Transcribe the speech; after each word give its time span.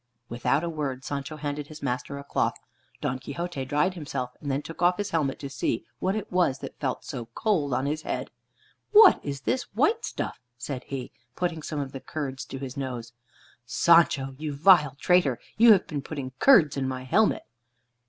Without 0.29 0.63
a 0.63 0.67
word, 0.67 1.03
Sancho 1.05 1.37
handed 1.37 1.65
to 1.65 1.69
his 1.69 1.83
master 1.83 2.17
a 2.17 2.23
cloth. 2.23 2.55
Don 3.01 3.19
Quixote 3.19 3.63
dried 3.65 3.93
himself, 3.93 4.31
and 4.41 4.49
then 4.49 4.63
took 4.63 4.81
off 4.81 4.97
his 4.97 5.11
helmet 5.11 5.37
to 5.37 5.47
see 5.47 5.85
what 5.99 6.15
it 6.15 6.31
was 6.31 6.57
that 6.57 6.79
felt 6.79 7.05
so 7.05 7.27
cold 7.35 7.71
on 7.71 7.85
his 7.85 8.01
head. 8.01 8.31
"What 8.93 9.19
is 9.23 9.41
this 9.41 9.61
white 9.75 10.03
stuff?" 10.03 10.39
said 10.57 10.85
he, 10.85 11.11
putting 11.35 11.61
some 11.61 11.79
of 11.79 11.91
the 11.91 11.99
curds 11.99 12.45
to 12.45 12.57
his 12.57 12.75
nose. 12.75 13.13
"Sancho, 13.67 14.33
you 14.39 14.53
vile 14.53 14.97
traitor, 14.99 15.39
you 15.55 15.71
have 15.73 15.85
been 15.85 16.01
putting 16.01 16.31
curds 16.39 16.75
in 16.75 16.87
my 16.87 17.03
helmet!" 17.03 17.43